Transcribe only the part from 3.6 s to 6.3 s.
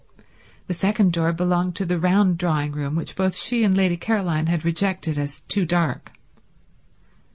and Lady Caroline had rejected as too dark.